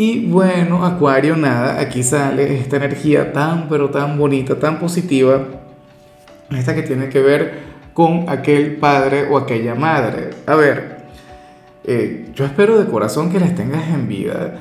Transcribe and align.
Y 0.00 0.24
bueno, 0.24 0.86
Acuario, 0.86 1.36
nada, 1.36 1.78
aquí 1.78 2.02
sale 2.02 2.58
esta 2.58 2.76
energía 2.76 3.34
tan, 3.34 3.68
pero 3.68 3.90
tan 3.90 4.16
bonita, 4.16 4.58
tan 4.58 4.78
positiva, 4.78 5.42
esta 6.50 6.74
que 6.74 6.82
tiene 6.82 7.10
que 7.10 7.20
ver 7.20 7.58
con 7.92 8.24
aquel 8.26 8.76
padre 8.76 9.28
o 9.30 9.36
aquella 9.36 9.74
madre. 9.74 10.30
A 10.46 10.54
ver, 10.54 11.02
eh, 11.84 12.30
yo 12.34 12.46
espero 12.46 12.78
de 12.78 12.90
corazón 12.90 13.30
que 13.30 13.38
les 13.38 13.54
tengas 13.54 13.90
en 13.90 14.08
vida. 14.08 14.54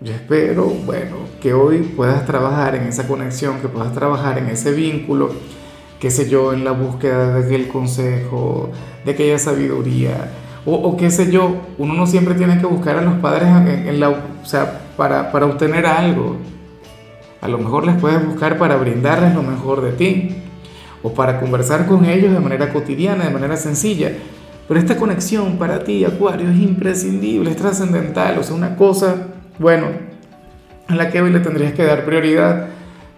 Yo 0.00 0.14
espero, 0.14 0.64
bueno, 0.64 1.26
que 1.42 1.52
hoy 1.52 1.80
puedas 1.80 2.24
trabajar 2.24 2.74
en 2.74 2.84
esa 2.84 3.06
conexión, 3.06 3.60
que 3.60 3.68
puedas 3.68 3.92
trabajar 3.92 4.38
en 4.38 4.46
ese 4.46 4.72
vínculo, 4.72 5.30
qué 5.98 6.10
sé 6.10 6.26
yo, 6.26 6.54
en 6.54 6.64
la 6.64 6.72
búsqueda 6.72 7.34
de 7.34 7.44
aquel 7.44 7.68
consejo, 7.68 8.70
de 9.04 9.10
aquella 9.10 9.38
sabiduría 9.38 10.30
o, 10.66 10.96
qué 10.96 11.10
sé 11.10 11.30
yo, 11.32 11.56
uno 11.78 11.94
no 11.94 12.06
siempre 12.06 12.34
tiene 12.34 12.58
que 12.58 12.66
buscar 12.66 12.96
a 12.96 13.02
los 13.02 13.14
padres 13.14 13.48
en, 13.48 13.98
la, 13.98 14.10
o 14.10 14.16
sea, 14.44 14.80
para, 14.96 15.32
para 15.32 15.46
obtener 15.46 15.86
algo. 15.86 16.36
A 17.40 17.48
lo 17.48 17.58
mejor 17.58 17.86
les 17.86 17.96
puedes 17.96 18.24
buscar 18.26 18.58
para 18.58 18.76
brindarles 18.76 19.34
lo 19.34 19.42
mejor 19.42 19.80
de 19.80 19.92
ti 19.92 20.36
o 21.02 21.14
para 21.14 21.40
conversar 21.40 21.86
con 21.86 22.04
ellos 22.04 22.32
de 22.32 22.40
manera 22.40 22.72
cotidiana, 22.72 23.24
de 23.24 23.30
manera 23.30 23.56
sencilla. 23.56 24.12
Pero 24.68 24.78
esta 24.78 24.96
conexión 24.96 25.56
para 25.56 25.82
ti, 25.82 26.04
Acuario, 26.04 26.50
es 26.50 26.58
imprescindible, 26.58 27.50
es 27.50 27.56
trascendental, 27.56 28.38
o 28.38 28.42
sea, 28.42 28.54
una 28.54 28.76
cosa, 28.76 29.28
bueno, 29.58 29.86
a 30.86 30.94
la 30.94 31.10
que 31.10 31.22
hoy 31.22 31.32
le 31.32 31.40
tendrías 31.40 31.72
que 31.72 31.84
dar 31.84 32.04
prioridad. 32.04 32.68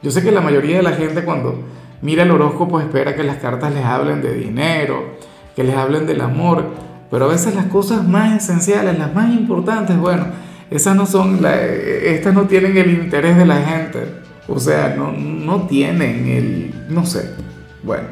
Yo 0.03 0.11
sé 0.11 0.23
que 0.23 0.31
la 0.31 0.41
mayoría 0.41 0.77
de 0.77 0.83
la 0.83 0.93
gente 0.93 1.25
cuando 1.25 1.59
mira 2.01 2.23
el 2.23 2.31
horóscopo 2.31 2.81
espera 2.81 3.15
que 3.17 3.23
las 3.23 3.37
cartas 3.37 3.75
les 3.75 3.85
hablen 3.85 4.23
de 4.23 4.35
dinero, 4.35 5.17
que 5.57 5.65
les 5.65 5.77
hablen 5.77 6.07
del 6.07 6.21
amor, 6.21 6.67
pero 7.13 7.27
a 7.27 7.29
veces 7.29 7.55
las 7.55 7.67
cosas 7.67 8.09
más 8.09 8.43
esenciales, 8.43 8.99
las 8.99 9.15
más 9.15 9.31
importantes, 9.31 9.99
bueno, 9.99 10.25
esas 10.71 10.97
no 10.97 11.05
son, 11.05 11.41
estas 11.45 12.33
no 12.33 12.47
tienen 12.47 12.75
el 12.75 12.91
interés 12.91 13.37
de 13.37 13.45
la 13.45 13.61
gente. 13.61 14.15
O 14.49 14.59
sea, 14.59 14.95
no, 14.97 15.13
no 15.13 15.67
tienen 15.67 16.27
el, 16.27 16.87
no 16.89 17.05
sé. 17.05 17.35
Bueno, 17.83 18.09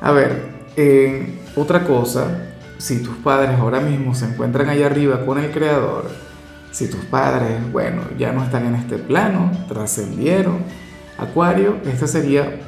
a 0.00 0.12
ver, 0.12 0.46
otra 1.54 1.84
cosa, 1.84 2.54
si 2.78 3.02
tus 3.02 3.16
padres 3.16 3.60
ahora 3.60 3.80
mismo 3.80 4.14
se 4.14 4.24
encuentran 4.24 4.70
allá 4.70 4.86
arriba 4.86 5.26
con 5.26 5.38
el 5.38 5.50
Creador, 5.50 6.08
si 6.70 6.88
tus 6.88 7.04
padres, 7.04 7.70
bueno, 7.70 8.00
ya 8.18 8.32
no 8.32 8.42
están 8.42 8.64
en 8.64 8.76
este 8.76 8.96
plano, 8.96 9.50
trascendieron, 9.68 10.60
Acuario, 11.18 11.76
este 11.84 12.08
sería 12.08 12.62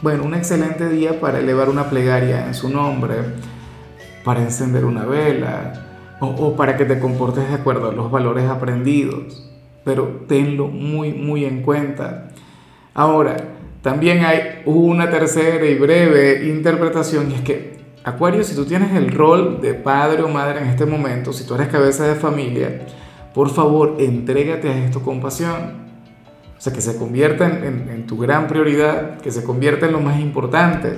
bueno, 0.00 0.22
un 0.22 0.34
excelente 0.34 0.88
día 0.88 1.18
para 1.18 1.40
elevar 1.40 1.68
una 1.68 1.90
plegaria 1.90 2.46
en 2.46 2.54
su 2.54 2.68
nombre 2.68 3.16
para 4.24 4.42
encender 4.42 4.84
una 4.84 5.04
vela 5.04 5.88
o, 6.20 6.56
para 6.56 6.76
que 6.76 6.84
te 6.84 6.98
comportes 6.98 7.48
de 7.48 7.54
acuerdo 7.54 7.90
a 7.90 7.92
los 7.92 8.10
valores 8.10 8.48
aprendidos. 8.48 9.48
Pero 9.84 10.24
tenlo 10.26 10.68
muy, 10.68 11.12
muy 11.12 11.44
en 11.44 11.62
cuenta. 11.62 12.28
Ahora, 12.94 13.36
también 13.82 14.24
hay 14.24 14.62
una 14.66 15.08
tercera 15.08 15.64
y 15.64 15.76
breve 15.76 16.48
interpretación 16.48 17.30
y 17.30 17.34
es 17.34 17.40
que, 17.42 17.78
Acuario, 18.04 18.42
si 18.42 18.54
tú 18.54 18.64
tienes 18.64 18.94
el 18.94 19.12
rol 19.12 19.60
de 19.60 19.74
padre 19.74 20.22
o 20.22 20.28
madre 20.28 20.60
en 20.60 20.68
este 20.68 20.86
momento, 20.86 21.32
si 21.32 21.44
tú 21.44 21.54
eres 21.54 21.68
cabeza 21.68 22.06
de 22.06 22.14
familia, 22.14 22.86
por 23.34 23.50
favor, 23.50 23.96
entrégate 23.98 24.68
a 24.68 24.84
esto 24.84 25.02
con 25.02 25.20
pasión. 25.20 25.88
O 26.56 26.60
sea, 26.60 26.72
que 26.72 26.80
se 26.80 26.96
convierta 26.96 27.46
en, 27.46 27.88
en, 27.88 28.06
tu 28.06 28.18
gran 28.18 28.48
prioridad, 28.48 29.18
que 29.20 29.30
se 29.30 29.44
convierta 29.44 29.86
en 29.86 29.92
lo 29.92 30.00
más 30.00 30.18
importante. 30.18 30.96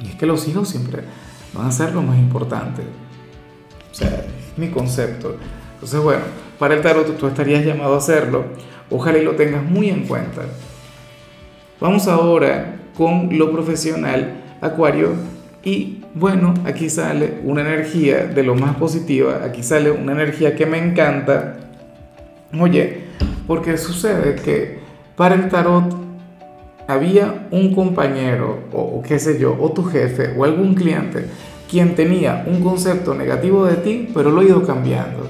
Y 0.00 0.08
es 0.08 0.14
que 0.16 0.26
los 0.26 0.48
hijos 0.48 0.68
siempre 0.68 1.02
van 1.54 1.66
a 1.66 1.72
ser 1.72 1.92
lo 1.94 2.02
más 2.02 2.18
importante. 2.18 2.82
O 3.90 3.94
sea, 3.94 4.08
es 4.08 4.58
mi 4.58 4.68
concepto. 4.68 5.36
Entonces, 5.74 6.00
bueno, 6.00 6.22
para 6.58 6.74
el 6.74 6.80
tarot 6.80 7.16
tú 7.18 7.26
estarías 7.26 7.64
llamado 7.64 7.94
a 7.94 7.98
hacerlo. 7.98 8.44
Ojalá 8.90 9.18
y 9.18 9.24
lo 9.24 9.32
tengas 9.32 9.62
muy 9.62 9.88
en 9.88 10.06
cuenta. 10.06 10.42
Vamos 11.80 12.06
ahora 12.08 12.76
con 12.96 13.36
lo 13.36 13.50
profesional, 13.50 14.42
Acuario. 14.60 15.10
Y 15.64 16.02
bueno, 16.14 16.54
aquí 16.64 16.90
sale 16.90 17.40
una 17.44 17.62
energía 17.62 18.26
de 18.26 18.42
lo 18.42 18.54
más 18.54 18.76
positiva. 18.76 19.40
Aquí 19.44 19.62
sale 19.62 19.90
una 19.90 20.12
energía 20.12 20.54
que 20.54 20.66
me 20.66 20.78
encanta. 20.78 21.56
Oye, 22.58 23.04
porque 23.46 23.76
sucede 23.76 24.36
que 24.36 24.80
para 25.16 25.34
el 25.34 25.48
tarot 25.48 26.01
había 26.92 27.48
un 27.50 27.74
compañero 27.74 28.60
o, 28.72 29.02
qué 29.02 29.18
sé 29.18 29.38
yo, 29.38 29.56
o 29.60 29.70
tu 29.72 29.84
jefe 29.84 30.34
o 30.36 30.44
algún 30.44 30.74
cliente 30.74 31.26
quien 31.70 31.94
tenía 31.94 32.44
un 32.46 32.62
concepto 32.62 33.14
negativo 33.14 33.64
de 33.64 33.76
ti, 33.76 34.10
pero 34.14 34.30
lo 34.30 34.40
ha 34.40 34.44
ido 34.44 34.62
cambiando 34.62 35.26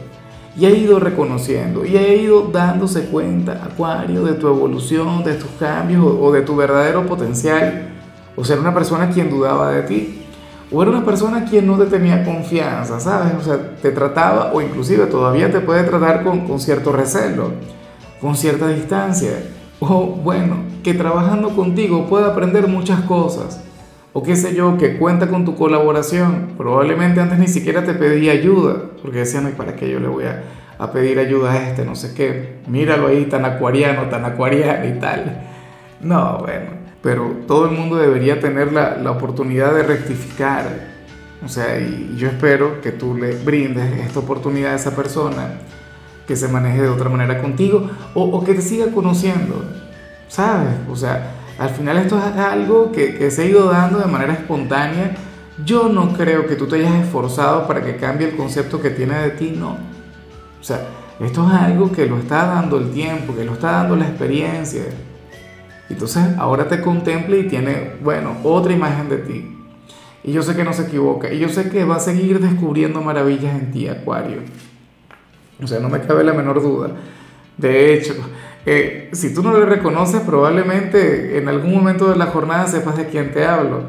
y 0.57 0.67
ha 0.67 0.71
ido 0.71 0.99
reconociendo 0.99 1.85
y 1.85 1.97
ha 1.97 2.15
ido 2.15 2.49
dándose 2.53 3.07
cuenta, 3.07 3.65
Acuario, 3.65 4.25
de 4.25 4.35
tu 4.35 4.49
evolución, 4.49 5.23
de 5.25 5.35
tus 5.35 5.51
cambios 5.59 6.05
o, 6.05 6.33
de 6.33 6.43
tu 6.43 6.57
verdadero 6.57 7.07
potencial. 7.07 7.91
O 8.37 8.45
sea, 8.45 8.55
era 8.55 8.63
una 8.63 8.75
persona 8.75 9.11
quien 9.11 9.31
dudaba 9.31 9.71
de 9.71 9.83
ti. 9.83 10.19
O 10.73 10.83
era 10.83 10.91
una 10.91 11.05
persona 11.05 11.45
quien 11.45 11.67
no 11.67 11.79
te 11.79 11.87
tenía 11.87 12.25
confianza, 12.25 12.99
¿sabes? 12.99 13.35
O 13.39 13.43
sea, 13.43 13.77
te 13.81 13.91
trataba 13.91 14.53
o 14.53 14.61
inclusive 14.61 15.07
todavía 15.07 15.51
te 15.51 15.61
puede 15.61 15.85
tratar 15.85 16.25
con, 16.25 16.47
con 16.47 16.59
cierto 16.59 16.93
recelo, 16.93 17.53
con 18.21 18.35
cierta 18.35 18.69
distancia 18.69 19.33
o 19.83 20.07
bueno, 20.07 20.57
que 20.85 20.95
trabajando 20.95 21.51
contigo 21.51 22.07
pueda 22.07 22.29
aprender 22.29 22.69
muchas 22.69 23.01
cosas, 23.01 23.61
o 24.13 24.23
qué 24.23 24.37
sé 24.37 24.55
yo, 24.55 24.79
que 24.79 24.97
cuenta 24.97 25.29
con 25.29 25.45
tu 25.45 25.57
colaboración. 25.57 26.53
Probablemente 26.57 27.21
antes 27.21 27.39
ni 27.39 27.49
siquiera 27.49 27.85
te 27.85 27.95
pedía 27.95 28.33
ayuda, 28.33 28.77
porque 29.01 29.19
decían, 29.21 29.49
¿y 29.49 29.53
para 29.53 29.75
qué 29.75 29.91
yo 29.91 29.99
le 29.99 30.09
voy 30.09 30.25
a, 30.25 30.43
pedir 30.93 31.19
ayuda 31.19 31.53
a 31.53 31.69
este? 31.69 31.85
No 31.85 31.95
sé 31.95 32.15
qué, 32.15 32.59
míralo 32.69 33.09
ahí 33.09 33.25
tan 33.25 33.45
acuariano, 33.45 34.09
tan 34.09 34.25
acuariano 34.25 34.87
y 34.87 34.99
tal. 35.01 35.43
No, 36.01 36.39
bueno, 36.39 36.71
pero 37.03 37.39
todo 37.47 37.67
el 37.67 37.73
mundo 37.73 37.97
debería 37.97 38.39
tener 38.41 38.73
la, 38.73 38.97
la 38.97 39.11
oportunidad 39.11 39.75
de 39.75 39.83
rectificar. 39.83 40.93
O 41.45 41.49
sea, 41.49 41.79
y 41.81 42.15
yo 42.17 42.29
espero 42.29 42.81
que 42.81 42.93
tú 42.93 43.17
le 43.17 43.33
brindes 43.37 44.07
esta 44.07 44.21
oportunidad 44.21 44.73
a 44.73 44.77
esa 44.77 44.95
persona 44.95 45.59
que 46.27 46.37
se 46.37 46.49
maneje 46.49 46.83
de 46.83 46.89
otra 46.89 47.09
manera 47.09 47.41
contigo 47.41 47.89
o, 48.15 48.43
que 48.45 48.55
te 48.55 48.63
siga 48.63 48.87
conociendo, 48.93 49.65
¿sabes? 50.29 50.75
O 50.91 50.97
sea, 50.97 51.35
al 51.59 51.71
final 51.71 51.99
esto 51.99 52.19
es 52.19 52.37
algo 52.39 52.93
que, 52.93 53.31
se 53.31 53.43
ha 53.43 53.45
ido 53.45 53.71
dando 53.71 53.99
de 53.99 54.07
manera 54.07 54.33
espontánea. 54.33 55.15
Yo 55.65 55.89
no 55.89 56.13
creo 56.15 56.47
que 56.47 56.57
tú 56.57 56.67
te 56.67 56.77
hayas 56.77 57.05
esforzado 57.05 57.67
para 57.67 57.83
que 57.83 57.97
cambie 57.97 58.29
el 58.29 58.37
concepto 58.37 58.81
que 58.81 58.91
tiene 58.91 59.15
de 59.15 59.31
ti, 59.31 59.55
no. 59.57 59.73
O 60.61 60.65
sea, 60.65 60.81
esto 61.21 61.47
es 61.47 61.55
algo 61.55 61.93
que 61.93 62.07
lo 62.07 62.19
está 62.19 62.47
dando 62.47 62.79
el 62.79 62.91
tiempo, 62.91 63.35
que 63.35 63.45
lo 63.45 63.53
está 63.53 63.73
dando 63.73 63.97
la 63.97 64.07
experiencia. 64.07 64.85
Entonces 65.89 66.25
ahora 66.39 66.69
te 66.69 66.81
contempla 66.81 67.37
y 67.37 67.49
tiene, 67.49 67.97
bueno, 68.03 68.37
otra 68.45 68.73
imagen 68.73 69.09
de 69.09 69.19
ti. 69.19 69.57
Y 70.25 70.33
yo 70.33 70.43
sé 70.43 70.55
que 70.55 70.65
no 70.65 70.73
se 70.73 70.83
equivoca. 70.83 71.33
Y 71.33 71.39
yo 71.39 71.49
sé 71.49 71.69
que 71.69 71.85
va 71.85 71.97
a 71.97 72.01
seguir 72.01 72.41
descubriendo 72.41 73.03
maravillas 73.03 73.55
en 73.55 73.73
ti, 73.73 73.89
Acuario. 73.89 74.39
O 75.63 75.67
sea, 75.67 75.81
no 75.81 75.89
me 75.89 76.01
cabe 76.01 76.25
la 76.25 76.33
menor 76.33 76.63
duda. 76.63 76.91
De 77.57 77.95
hecho, 77.95 78.15
eh, 78.65 79.11
si 79.13 79.35
tú 79.35 79.43
no 79.43 79.59
le 79.59 79.67
reconoces, 79.67 80.21
probablemente 80.21 81.39
en 81.39 81.49
algún 81.49 81.75
momento 81.75 82.09
de 82.09 82.17
la 82.17 82.27
jornada 82.27 82.67
sepas 82.67 82.97
de 82.97 83.07
quién 83.07 83.33
te 83.33 83.45
hablo. 83.45 83.85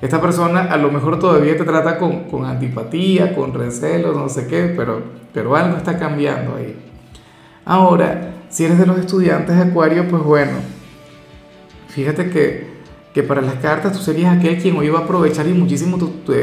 Esta 0.00 0.20
persona 0.20 0.62
a 0.62 0.76
lo 0.76 0.90
mejor 0.90 1.18
todavía 1.18 1.56
te 1.56 1.64
trata 1.64 1.98
con, 1.98 2.24
con 2.24 2.44
antipatía, 2.44 3.34
con 3.34 3.54
recelo, 3.54 4.12
no 4.12 4.28
sé 4.28 4.46
qué, 4.48 4.72
pero, 4.76 5.02
pero 5.32 5.54
algo 5.54 5.76
está 5.76 5.98
cambiando 5.98 6.56
ahí. 6.56 6.76
Ahora, 7.64 8.32
si 8.48 8.64
eres 8.64 8.78
de 8.78 8.86
los 8.86 8.98
estudiantes 8.98 9.56
de 9.56 9.62
Acuario, 9.62 10.08
pues 10.08 10.22
bueno, 10.24 10.52
fíjate 11.88 12.30
que, 12.30 12.66
que 13.14 13.22
para 13.22 13.40
las 13.40 13.54
cartas 13.54 13.92
tú 13.92 13.98
serías 13.98 14.36
aquel 14.36 14.60
quien 14.60 14.76
hoy 14.76 14.88
va 14.88 15.00
a 15.00 15.02
aprovechar 15.02 15.46
y 15.46 15.52
muchísimo 15.52 15.98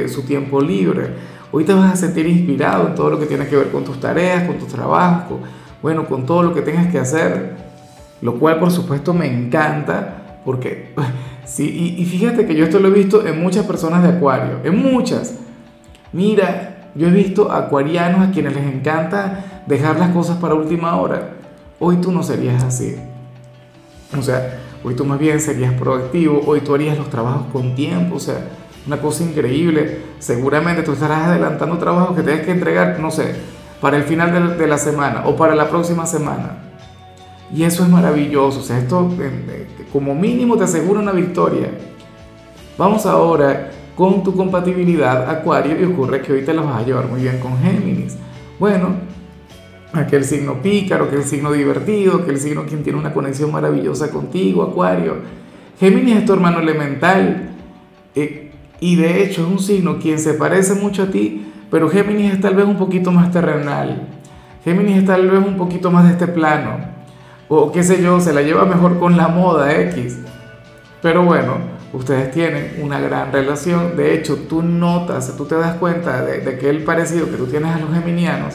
su 0.07 0.21
tiempo 0.23 0.61
libre 0.61 1.09
Hoy 1.51 1.63
te 1.63 1.73
vas 1.73 1.93
a 1.93 1.95
sentir 1.95 2.27
inspirado 2.27 2.87
en 2.87 2.95
todo 2.95 3.09
lo 3.09 3.19
que 3.19 3.25
tiene 3.25 3.47
que 3.47 3.55
ver 3.55 3.71
con 3.71 3.83
tus 3.83 3.99
tareas, 3.99 4.43
con 4.43 4.59
tus 4.59 4.67
trabajos, 4.67 5.39
bueno, 5.81 6.05
con 6.05 6.25
todo 6.25 6.43
lo 6.43 6.53
que 6.53 6.61
tengas 6.61 6.87
que 6.87 6.99
hacer, 6.99 7.55
lo 8.21 8.35
cual 8.35 8.59
por 8.59 8.71
supuesto 8.71 9.13
me 9.13 9.25
encanta, 9.25 10.41
porque 10.45 10.93
sí, 11.45 11.95
y, 11.97 12.05
fíjate 12.05 12.45
que 12.45 12.55
yo 12.55 12.65
esto 12.65 12.79
lo 12.79 12.89
he 12.89 12.91
visto 12.91 13.25
en 13.25 13.41
muchas 13.41 13.65
personas 13.65 14.03
de 14.03 14.09
Acuario, 14.09 14.59
en 14.63 14.77
muchas. 14.77 15.35
Mira, 16.13 16.91
yo 16.95 17.07
he 17.07 17.11
visto 17.11 17.51
acuarianos 17.51 18.27
a 18.27 18.31
quienes 18.31 18.55
les 18.55 18.65
encanta 18.65 19.63
dejar 19.65 19.99
las 19.99 20.09
cosas 20.09 20.37
para 20.37 20.53
última 20.53 20.97
hora. 20.97 21.31
Hoy 21.79 21.97
tú 21.97 22.11
no 22.11 22.23
serías 22.23 22.63
así. 22.63 22.95
O 24.17 24.21
sea, 24.21 24.59
hoy 24.83 24.95
tú 24.95 25.05
más 25.05 25.19
bien 25.19 25.39
serías 25.39 25.73
proactivo, 25.73 26.41
hoy 26.45 26.61
tú 26.61 26.75
harías 26.75 26.97
los 26.97 27.09
trabajos 27.09 27.47
con 27.51 27.75
tiempo, 27.75 28.15
o 28.15 28.19
sea, 28.19 28.37
una 28.87 29.01
cosa 29.01 29.23
increíble. 29.23 29.99
Seguramente 30.19 30.83
tú 30.83 30.93
estarás 30.93 31.27
adelantando 31.27 31.77
trabajos 31.77 32.15
que 32.15 32.23
tienes 32.23 32.45
que 32.45 32.51
entregar, 32.51 32.99
no 32.99 33.11
sé, 33.11 33.35
para 33.81 33.97
el 33.97 34.03
final 34.03 34.57
de 34.57 34.67
la 34.67 34.77
semana 34.77 35.23
o 35.25 35.35
para 35.35 35.55
la 35.55 35.69
próxima 35.69 36.05
semana. 36.05 36.69
Y 37.53 37.63
eso 37.63 37.83
es 37.83 37.89
maravilloso, 37.89 38.59
o 38.59 38.63
sea, 38.63 38.77
esto 38.77 39.09
como 39.91 40.13
mínimo 40.13 40.55
te 40.57 40.65
asegura 40.65 40.99
una 40.99 41.11
victoria. 41.11 41.69
Vamos 42.77 43.05
ahora 43.05 43.71
con 43.95 44.23
tu 44.23 44.35
compatibilidad 44.35 45.29
Acuario 45.29 45.79
y 45.79 45.83
ocurre 45.83 46.21
que 46.21 46.31
hoy 46.31 46.43
te 46.43 46.53
lo 46.53 46.63
vas 46.63 46.81
a 46.81 46.85
llevar 46.85 47.07
muy 47.07 47.21
bien 47.21 47.39
con 47.39 47.57
Géminis. 47.59 48.15
Bueno, 48.59 48.95
aquel 49.93 50.23
signo 50.23 50.61
pícaro, 50.61 51.05
aquel 51.05 51.23
signo 51.23 51.51
divertido, 51.51 52.19
aquel 52.19 52.39
signo 52.39 52.65
quien 52.65 52.83
tiene 52.83 52.99
una 52.99 53.13
conexión 53.13 53.51
maravillosa 53.51 54.11
contigo, 54.11 54.63
Acuario. 54.63 55.17
Géminis 55.79 56.17
es 56.17 56.25
tu 56.25 56.33
hermano 56.33 56.59
elemental 56.59 57.49
eh, 58.15 58.48
y 58.79 58.95
de 58.95 59.23
hecho 59.23 59.41
es 59.41 59.47
un 59.47 59.59
signo 59.59 59.99
quien 59.99 60.19
se 60.19 60.33
parece 60.33 60.75
mucho 60.75 61.03
a 61.03 61.07
ti, 61.07 61.51
pero 61.69 61.89
Géminis 61.89 62.33
es 62.33 62.41
tal 62.41 62.55
vez 62.55 62.65
un 62.65 62.77
poquito 62.77 63.11
más 63.11 63.31
terrenal. 63.31 64.07
Géminis 64.63 64.97
es 64.97 65.05
tal 65.05 65.29
vez 65.29 65.39
un 65.45 65.57
poquito 65.57 65.91
más 65.91 66.05
de 66.05 66.11
este 66.11 66.27
plano 66.27 66.99
o 67.51 67.71
qué 67.71 67.81
sé 67.81 68.01
yo, 68.01 68.21
se 68.21 68.31
la 68.31 68.43
lleva 68.43 68.63
mejor 68.65 68.99
con 68.99 69.17
la 69.17 69.27
moda 69.27 69.75
X. 69.81 70.19
Pero 71.01 71.25
bueno, 71.25 71.57
ustedes 71.93 72.29
tienen 72.31 72.75
una 72.81 72.99
gran 72.99 73.31
relación. 73.31 73.97
De 73.97 74.13
hecho, 74.13 74.35
tú 74.47 74.61
notas, 74.61 75.35
tú 75.35 75.45
te 75.45 75.55
das 75.55 75.75
cuenta 75.77 76.23
de, 76.23 76.41
de 76.41 76.59
que 76.59 76.69
el 76.69 76.83
parecido 76.83 77.25
que 77.29 77.37
tú 77.37 77.47
tienes 77.47 77.75
a 77.75 77.79
los 77.79 77.91
geminianos, 77.91 78.53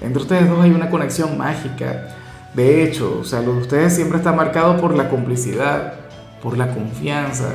entre 0.00 0.20
ustedes 0.20 0.48
dos 0.48 0.64
hay 0.64 0.72
una 0.72 0.90
conexión 0.90 1.38
mágica. 1.38 2.08
De 2.54 2.82
hecho, 2.82 3.18
o 3.20 3.24
sea, 3.24 3.40
lo 3.40 3.52
de 3.54 3.60
ustedes 3.60 3.94
siempre 3.94 4.18
está 4.18 4.32
marcado 4.32 4.78
por 4.78 4.96
la 4.96 5.08
complicidad, 5.08 5.94
por 6.42 6.58
la 6.58 6.74
confianza. 6.74 7.54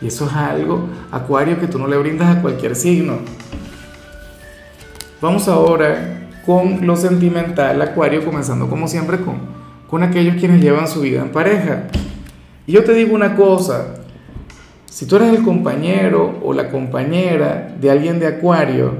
Y 0.00 0.06
eso 0.06 0.26
es 0.26 0.32
algo, 0.32 0.88
Acuario, 1.10 1.58
que 1.60 1.66
tú 1.66 1.78
no 1.78 1.86
le 1.86 1.96
brindas 1.98 2.36
a 2.36 2.40
cualquier 2.40 2.74
signo. 2.74 3.18
Vamos 5.20 5.48
ahora 5.48 6.28
con 6.46 6.86
lo 6.86 6.96
sentimental, 6.96 7.80
Acuario, 7.82 8.24
comenzando 8.24 8.68
como 8.68 8.88
siempre 8.88 9.20
con 9.20 9.60
con 9.90 10.04
aquellos 10.04 10.36
quienes 10.36 10.62
llevan 10.62 10.86
su 10.86 11.00
vida 11.00 11.20
en 11.20 11.32
pareja. 11.32 11.88
Y 12.66 12.72
yo 12.72 12.84
te 12.84 12.94
digo 12.94 13.12
una 13.12 13.34
cosa, 13.34 13.96
si 14.86 15.04
tú 15.04 15.16
eres 15.16 15.30
el 15.30 15.42
compañero 15.42 16.38
o 16.44 16.52
la 16.52 16.70
compañera 16.70 17.74
de 17.78 17.90
alguien 17.90 18.20
de 18.20 18.28
Acuario, 18.28 18.92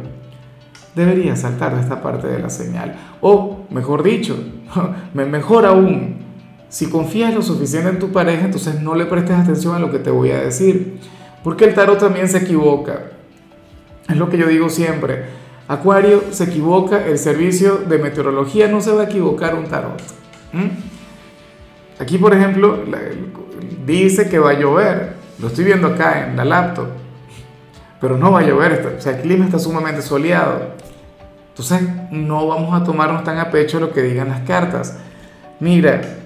deberías 0.96 1.42
saltar 1.42 1.76
de 1.76 1.82
esta 1.82 2.02
parte 2.02 2.26
de 2.26 2.40
la 2.40 2.50
señal. 2.50 2.96
O, 3.20 3.66
mejor 3.70 4.02
dicho, 4.02 4.36
mejor 5.14 5.64
aún, 5.64 6.19
si 6.70 6.88
confías 6.88 7.34
lo 7.34 7.42
suficiente 7.42 7.90
en 7.90 7.98
tu 7.98 8.12
pareja, 8.12 8.44
entonces 8.44 8.80
no 8.80 8.94
le 8.94 9.04
prestes 9.04 9.36
atención 9.36 9.74
a 9.74 9.80
lo 9.80 9.90
que 9.90 9.98
te 9.98 10.10
voy 10.10 10.30
a 10.30 10.40
decir. 10.40 11.00
Porque 11.42 11.64
el 11.64 11.74
tarot 11.74 11.98
también 11.98 12.28
se 12.28 12.38
equivoca. 12.38 13.10
Es 14.08 14.16
lo 14.16 14.30
que 14.30 14.38
yo 14.38 14.46
digo 14.46 14.68
siempre. 14.68 15.24
Acuario 15.66 16.22
se 16.30 16.44
equivoca, 16.44 17.04
el 17.06 17.18
servicio 17.18 17.78
de 17.78 17.98
meteorología 17.98 18.68
no 18.68 18.80
se 18.80 18.92
va 18.92 19.02
a 19.02 19.04
equivocar 19.06 19.56
un 19.56 19.64
tarot. 19.64 20.00
¿Mm? 20.52 20.68
Aquí, 21.98 22.18
por 22.18 22.34
ejemplo, 22.34 22.84
dice 23.84 24.28
que 24.28 24.38
va 24.38 24.50
a 24.50 24.58
llover. 24.58 25.14
Lo 25.40 25.48
estoy 25.48 25.64
viendo 25.64 25.88
acá 25.88 26.28
en 26.28 26.36
la 26.36 26.44
laptop. 26.44 26.86
Pero 28.00 28.16
no 28.16 28.30
va 28.30 28.40
a 28.40 28.42
llover. 28.44 28.94
O 28.96 29.00
sea, 29.00 29.16
el 29.16 29.22
clima 29.22 29.44
está 29.44 29.58
sumamente 29.58 30.02
soleado. 30.02 30.74
Entonces, 31.48 31.82
no 32.12 32.46
vamos 32.46 32.80
a 32.80 32.84
tomarnos 32.84 33.24
tan 33.24 33.38
a 33.38 33.50
pecho 33.50 33.80
lo 33.80 33.92
que 33.92 34.02
digan 34.02 34.28
las 34.28 34.40
cartas. 34.42 34.98
Mira, 35.58 36.19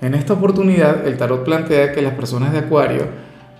en 0.00 0.14
esta 0.14 0.34
oportunidad 0.34 1.06
el 1.06 1.16
tarot 1.16 1.44
plantea 1.44 1.92
que 1.92 2.02
las 2.02 2.14
personas 2.14 2.52
de 2.52 2.60
Acuario 2.60 3.06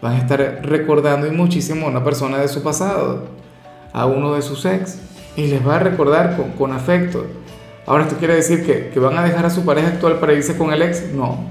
van 0.00 0.14
a 0.14 0.18
estar 0.18 0.60
recordando 0.62 1.26
y 1.26 1.30
muchísimo 1.30 1.86
a 1.86 1.90
una 1.90 2.04
persona 2.04 2.38
de 2.38 2.48
su 2.48 2.62
pasado, 2.62 3.24
a 3.92 4.06
uno 4.06 4.34
de 4.34 4.42
sus 4.42 4.64
ex, 4.64 4.98
y 5.36 5.48
les 5.48 5.66
va 5.66 5.76
a 5.76 5.78
recordar 5.80 6.36
con, 6.56 6.72
afecto. 6.72 7.26
Ahora, 7.86 8.04
¿esto 8.04 8.16
quiere 8.16 8.34
decir 8.34 8.64
que, 8.64 8.98
van 9.00 9.16
a 9.18 9.24
dejar 9.24 9.46
a 9.46 9.50
su 9.50 9.64
pareja 9.64 9.88
actual 9.88 10.18
para 10.20 10.32
irse 10.32 10.56
con 10.56 10.72
el 10.72 10.82
ex? 10.82 11.12
No. 11.12 11.44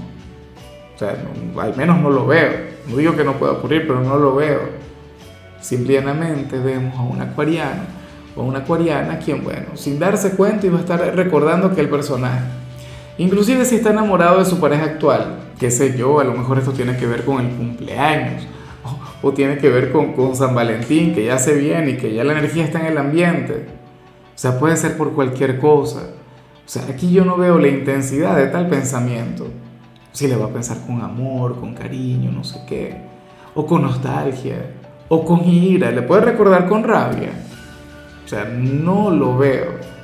O 0.94 0.98
sea, 0.98 1.16
al 1.60 1.76
menos 1.76 2.00
no 2.00 2.10
lo 2.10 2.26
veo. 2.26 2.50
No 2.88 2.96
digo 2.96 3.16
que 3.16 3.24
no 3.24 3.34
pueda 3.34 3.52
ocurrir, 3.52 3.86
pero 3.86 4.00
no 4.00 4.16
lo 4.18 4.34
veo. 4.34 4.60
Simplemente 5.60 6.58
vemos 6.58 6.98
a 6.98 7.02
un 7.02 7.20
acuariano 7.20 7.82
o 8.36 8.42
una 8.42 8.60
acuariana 8.60 9.18
quien, 9.18 9.42
bueno, 9.42 9.68
sin 9.74 9.98
darse 9.98 10.30
cuenta 10.30 10.66
iba 10.66 10.78
a 10.78 10.80
estar 10.80 11.16
recordando 11.16 11.74
que 11.74 11.80
el 11.80 11.88
personaje. 11.88 12.44
Inclusive 13.18 13.64
si 13.64 13.76
está 13.76 13.90
enamorado 13.90 14.38
de 14.38 14.44
su 14.44 14.60
pareja 14.60 14.84
actual, 14.84 15.40
qué 15.58 15.70
sé 15.70 15.98
yo, 15.98 16.20
a 16.20 16.24
lo 16.24 16.34
mejor 16.34 16.58
esto 16.58 16.72
tiene 16.72 16.96
que 16.96 17.06
ver 17.06 17.24
con 17.24 17.44
el 17.44 17.52
cumpleaños 17.54 18.46
o, 19.22 19.32
tiene 19.32 19.58
que 19.58 19.68
ver 19.68 19.90
con, 19.90 20.12
con 20.12 20.36
San 20.36 20.54
Valentín, 20.54 21.12
que 21.12 21.24
ya 21.24 21.38
se 21.38 21.54
viene 21.54 21.90
y 21.90 21.96
que 21.96 22.14
ya 22.14 22.22
la 22.22 22.32
energía 22.32 22.64
está 22.64 22.80
en 22.80 22.86
el 22.86 22.98
ambiente. 22.98 23.66
O 24.38 24.38
sea, 24.38 24.58
puede 24.58 24.76
ser 24.76 24.96
por 24.96 25.12
cualquier 25.14 25.58
cosa. 25.58 26.10
O 26.64 26.68
sea, 26.68 26.84
aquí 26.88 27.10
yo 27.10 27.24
no 27.24 27.36
veo 27.36 27.58
la 27.58 27.66
intensidad 27.66 28.36
de 28.36 28.46
tal 28.46 28.68
pensamiento. 28.68 29.48
Si 30.12 30.28
le 30.28 30.36
va 30.36 30.46
a 30.46 30.52
pensar 30.52 30.78
con 30.86 31.00
amor, 31.00 31.58
con 31.58 31.74
cariño, 31.74 32.30
no 32.30 32.44
sé 32.44 32.60
qué. 32.68 32.96
O 33.56 33.66
con 33.66 33.82
nostalgia. 33.82 34.70
O 35.08 35.24
con 35.24 35.44
ira. 35.44 35.90
Le 35.90 36.02
puede 36.02 36.20
recordar 36.20 36.68
con 36.68 36.84
rabia. 36.84 37.30
O 38.24 38.28
sea, 38.28 38.44
no 38.44 39.10
lo 39.10 39.36
veo. 39.36 39.97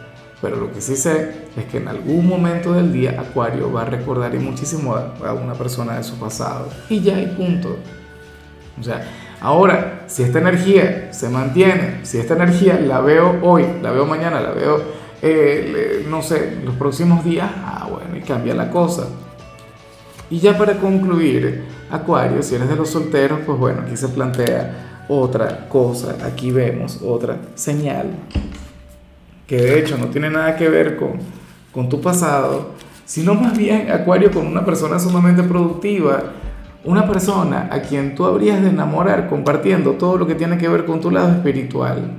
Pero 0.45 0.57
lo 0.57 0.71
que 0.71 0.83
sí 0.83 0.95
sé 0.95 1.31
es 1.57 1.65
que 1.65 1.79
en 1.79 1.89
algún 1.89 2.29
momento 2.29 2.75
del 2.75 2.93
día 2.93 3.19
Acuario 3.19 3.73
va 3.73 3.81
a 3.81 3.85
recordar 3.87 4.35
y 4.35 4.39
muchísimo 4.39 4.95
a 4.95 5.33
una 5.33 5.55
persona 5.55 5.97
de 5.97 6.05
su 6.05 6.19
pasado. 6.19 6.69
Y 6.91 7.01
ya 7.01 7.17
hay 7.17 7.29
punto. 7.29 7.79
O 8.79 8.83
sea, 8.83 9.11
ahora, 9.41 10.05
si 10.07 10.23
esta 10.23 10.41
energía 10.41 11.15
se 11.15 11.31
mantiene, 11.31 12.01
si 12.03 12.19
esta 12.19 12.35
energía 12.35 12.79
la 12.79 13.01
veo 13.01 13.39
hoy, 13.41 13.65
la 13.81 13.91
veo 13.91 14.05
mañana, 14.05 14.39
la 14.39 14.51
veo 14.51 14.83
eh, 15.23 16.05
no 16.11 16.21
sé, 16.21 16.59
los 16.63 16.75
próximos 16.75 17.25
días, 17.25 17.51
ah, 17.65 17.89
bueno, 17.91 18.15
y 18.15 18.21
cambia 18.21 18.55
la 18.55 18.71
cosa. 18.71 19.07
Y 20.29 20.41
ya 20.41 20.59
para 20.59 20.75
concluir, 20.75 21.65
Acuario, 21.91 22.43
si 22.43 22.57
eres 22.57 22.69
de 22.69 22.77
los 22.77 22.91
solteros, 22.91 23.41
pues 23.47 23.59
bueno, 23.59 23.81
aquí 23.87 23.97
se 23.97 24.09
plantea 24.09 25.05
otra 25.09 25.71
cosa, 25.71 26.19
aquí 26.23 26.51
vemos 26.51 27.01
otra 27.03 27.39
señal, 27.55 28.11
que 29.47 29.57
de 29.57 29.79
hecho 29.79 29.99
no 29.99 30.07
tiene 30.07 30.31
nada 30.31 30.57
que 30.57 30.69
ver 30.69 30.97
con, 30.97 31.13
con 31.73 31.89
tu 31.89 32.01
pasado, 32.01 32.71
sino 33.05 33.35
más 33.35 33.57
bien 33.57 33.91
Acuario 33.91 34.31
con 34.31 34.47
una 34.47 34.65
persona 34.65 34.99
sumamente 34.99 35.43
productiva, 35.43 36.23
una 36.85 37.07
persona 37.07 37.69
a 37.71 37.81
quien 37.81 38.15
tú 38.15 38.25
habrías 38.25 38.63
de 38.63 38.71
enamorar 38.71 39.29
compartiendo 39.29 39.93
todo 39.93 40.19
lo 40.19 40.27
que 40.27 40.35
tiene 40.35 40.59
que 40.59 40.69
ver 40.69 40.85
con 40.85 41.01
tu 41.01 41.11
lado 41.11 41.33
espiritual. 41.33 42.13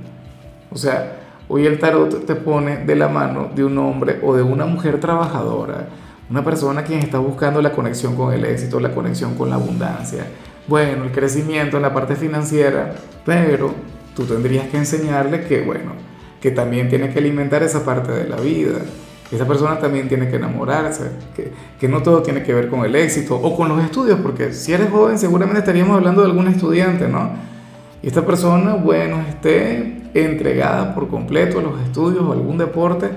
O 0.70 0.76
sea, 0.76 1.16
Hoy 1.48 1.64
el 1.64 1.78
tarot 1.78 2.26
te 2.26 2.34
pone 2.34 2.78
de 2.78 2.96
la 2.96 3.06
mano 3.06 3.50
de 3.54 3.64
un 3.64 3.78
hombre 3.78 4.18
o 4.24 4.34
de 4.34 4.42
una 4.42 4.66
mujer 4.66 4.98
trabajadora, 4.98 5.86
una 6.28 6.42
persona 6.42 6.82
quien 6.82 6.98
está 6.98 7.18
buscando 7.18 7.62
la 7.62 7.70
conexión 7.70 8.16
con 8.16 8.34
el 8.34 8.44
éxito, 8.44 8.80
la 8.80 8.92
conexión 8.92 9.36
con 9.36 9.50
la 9.50 9.54
abundancia, 9.54 10.26
bueno, 10.66 11.04
el 11.04 11.12
crecimiento 11.12 11.76
en 11.76 11.84
la 11.84 11.94
parte 11.94 12.16
financiera, 12.16 12.96
pero 13.24 13.72
tú 14.16 14.24
tendrías 14.24 14.66
que 14.66 14.76
enseñarle 14.76 15.44
que, 15.44 15.60
bueno, 15.60 15.92
que 16.40 16.50
también 16.50 16.88
tiene 16.88 17.10
que 17.10 17.18
alimentar 17.18 17.62
esa 17.62 17.84
parte 17.84 18.12
de 18.12 18.28
la 18.28 18.36
vida. 18.36 18.80
Esa 19.30 19.46
persona 19.46 19.78
también 19.78 20.08
tiene 20.08 20.28
que 20.28 20.36
enamorarse, 20.36 21.10
que, 21.34 21.50
que 21.80 21.88
no 21.88 22.02
todo 22.02 22.22
tiene 22.22 22.42
que 22.44 22.54
ver 22.54 22.68
con 22.68 22.84
el 22.84 22.94
éxito 22.94 23.34
o 23.34 23.56
con 23.56 23.68
los 23.68 23.82
estudios, 23.82 24.20
porque 24.20 24.52
si 24.52 24.72
eres 24.72 24.88
joven 24.90 25.18
seguramente 25.18 25.60
estaríamos 25.60 25.96
hablando 25.96 26.22
de 26.22 26.28
algún 26.28 26.46
estudiante, 26.46 27.08
¿no? 27.08 27.30
Y 28.02 28.08
esta 28.08 28.24
persona, 28.24 28.74
bueno, 28.74 29.20
esté 29.28 30.02
entregada 30.14 30.94
por 30.94 31.08
completo 31.08 31.58
a 31.58 31.62
los 31.62 31.80
estudios 31.82 32.22
o 32.22 32.32
algún 32.32 32.56
deporte, 32.56 33.08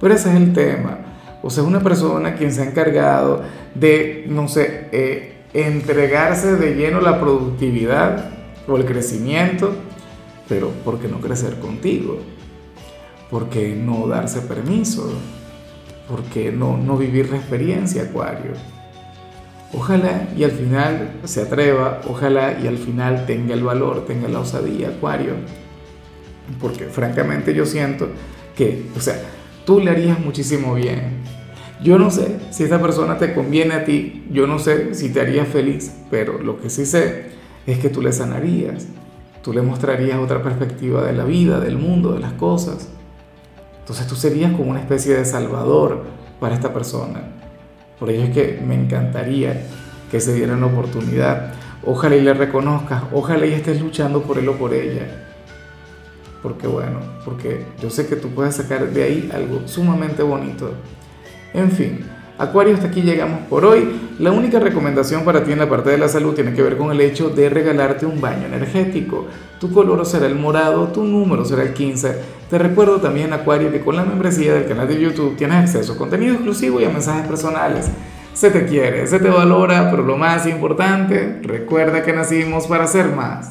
pero 0.00 0.14
ese 0.14 0.28
es 0.28 0.36
el 0.36 0.52
tema. 0.52 0.98
O 1.42 1.50
sea, 1.50 1.62
es 1.62 1.68
una 1.68 1.80
persona 1.80 2.34
quien 2.34 2.52
se 2.52 2.62
ha 2.62 2.64
encargado 2.66 3.42
de, 3.74 4.26
no 4.28 4.48
sé, 4.48 4.88
eh, 4.92 5.44
entregarse 5.54 6.56
de 6.56 6.74
lleno 6.74 7.00
la 7.00 7.20
productividad 7.20 8.30
o 8.66 8.76
el 8.76 8.84
crecimiento, 8.84 9.72
pero 10.48 10.68
¿por 10.84 10.98
qué 10.98 11.08
no 11.08 11.20
crecer 11.20 11.58
contigo? 11.58 12.18
¿Por 13.30 13.50
qué 13.50 13.74
no 13.74 14.06
darse 14.06 14.40
permiso? 14.40 15.10
¿Por 16.08 16.22
qué 16.24 16.50
no, 16.50 16.78
no 16.78 16.96
vivir 16.96 17.30
la 17.30 17.36
experiencia, 17.36 18.04
Acuario? 18.04 18.52
Ojalá 19.74 20.28
y 20.34 20.44
al 20.44 20.52
final 20.52 21.20
se 21.24 21.42
atreva, 21.42 22.00
ojalá 22.08 22.58
y 22.58 22.66
al 22.66 22.78
final 22.78 23.26
tenga 23.26 23.52
el 23.52 23.62
valor, 23.62 24.06
tenga 24.06 24.26
la 24.28 24.40
osadía, 24.40 24.88
Acuario, 24.88 25.34
porque 26.58 26.84
francamente 26.84 27.52
yo 27.52 27.66
siento 27.66 28.08
que, 28.56 28.86
o 28.96 29.00
sea, 29.00 29.20
tú 29.66 29.80
le 29.80 29.90
harías 29.90 30.18
muchísimo 30.18 30.74
bien. 30.74 31.18
Yo 31.82 31.98
no 31.98 32.10
sé 32.10 32.38
si 32.50 32.64
esta 32.64 32.80
persona 32.80 33.18
te 33.18 33.34
conviene 33.34 33.74
a 33.74 33.84
ti, 33.84 34.24
yo 34.30 34.46
no 34.46 34.58
sé 34.58 34.94
si 34.94 35.10
te 35.10 35.20
haría 35.20 35.44
feliz, 35.44 35.92
pero 36.10 36.38
lo 36.38 36.58
que 36.58 36.70
sí 36.70 36.86
sé 36.86 37.26
es 37.66 37.78
que 37.78 37.90
tú 37.90 38.00
le 38.00 38.12
sanarías, 38.12 38.86
tú 39.42 39.52
le 39.52 39.60
mostrarías 39.60 40.18
otra 40.18 40.42
perspectiva 40.42 41.04
de 41.04 41.12
la 41.12 41.24
vida, 41.24 41.60
del 41.60 41.76
mundo, 41.76 42.14
de 42.14 42.20
las 42.20 42.32
cosas. 42.32 42.88
Entonces 43.88 44.06
tú 44.06 44.16
serías 44.16 44.52
como 44.52 44.68
una 44.68 44.80
especie 44.80 45.14
de 45.14 45.24
salvador 45.24 46.04
para 46.38 46.54
esta 46.54 46.74
persona. 46.74 47.22
Por 47.98 48.10
ello 48.10 48.24
es 48.24 48.30
que 48.32 48.62
me 48.62 48.74
encantaría 48.74 49.62
que 50.10 50.20
se 50.20 50.34
dieran 50.34 50.60
la 50.60 50.66
oportunidad. 50.66 51.54
Ojalá 51.86 52.16
y 52.16 52.20
le 52.20 52.34
reconozcas, 52.34 53.04
ojalá 53.14 53.46
y 53.46 53.54
estés 53.54 53.80
luchando 53.80 54.20
por 54.24 54.36
él 54.36 54.46
o 54.50 54.58
por 54.58 54.74
ella. 54.74 55.06
Porque 56.42 56.66
bueno, 56.66 57.00
porque 57.24 57.64
yo 57.80 57.88
sé 57.88 58.06
que 58.06 58.16
tú 58.16 58.28
puedes 58.28 58.56
sacar 58.56 58.90
de 58.90 59.02
ahí 59.02 59.30
algo 59.32 59.66
sumamente 59.66 60.22
bonito. 60.22 60.70
En 61.54 61.70
fin, 61.70 62.04
Acuario, 62.38 62.74
hasta 62.74 62.86
aquí 62.86 63.02
llegamos 63.02 63.40
por 63.50 63.64
hoy. 63.64 64.12
La 64.20 64.30
única 64.30 64.60
recomendación 64.60 65.24
para 65.24 65.42
ti 65.42 65.50
en 65.50 65.58
la 65.58 65.68
parte 65.68 65.90
de 65.90 65.98
la 65.98 66.08
salud 66.08 66.34
tiene 66.34 66.54
que 66.54 66.62
ver 66.62 66.76
con 66.76 66.92
el 66.92 67.00
hecho 67.00 67.30
de 67.30 67.50
regalarte 67.50 68.06
un 68.06 68.20
baño 68.20 68.46
energético. 68.46 69.26
Tu 69.58 69.72
color 69.72 70.06
será 70.06 70.26
el 70.26 70.36
morado, 70.36 70.86
tu 70.86 71.02
número 71.02 71.44
será 71.44 71.64
el 71.64 71.74
15. 71.74 72.16
Te 72.48 72.58
recuerdo 72.58 72.98
también, 72.98 73.32
Acuario, 73.32 73.72
que 73.72 73.80
con 73.80 73.96
la 73.96 74.04
membresía 74.04 74.54
del 74.54 74.66
canal 74.66 74.86
de 74.86 75.00
YouTube 75.00 75.36
tienes 75.36 75.56
acceso 75.56 75.94
a 75.94 75.98
contenido 75.98 76.34
exclusivo 76.34 76.80
y 76.80 76.84
a 76.84 76.90
mensajes 76.90 77.26
personales. 77.26 77.90
Se 78.34 78.52
te 78.52 78.66
quiere, 78.66 79.08
se 79.08 79.18
te 79.18 79.28
valora, 79.30 79.90
pero 79.90 80.04
lo 80.04 80.16
más 80.16 80.46
importante, 80.46 81.40
recuerda 81.42 82.04
que 82.04 82.12
nacimos 82.12 82.68
para 82.68 82.86
ser 82.86 83.08
más. 83.16 83.46